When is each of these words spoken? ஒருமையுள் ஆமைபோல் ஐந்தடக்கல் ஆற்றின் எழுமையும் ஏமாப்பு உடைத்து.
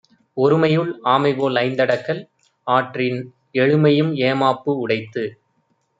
ஒருமையுள் 0.37 0.89
ஆமைபோல் 1.05 1.57
ஐந்தடக்கல் 1.61 2.21
ஆற்றின் 2.67 3.19
எழுமையும் 3.53 4.11
ஏமாப்பு 4.21 4.73
உடைத்து. 4.77 5.25